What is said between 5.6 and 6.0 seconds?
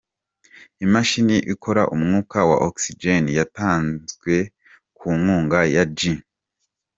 ya G.